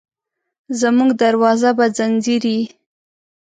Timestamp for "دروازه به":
1.23-1.85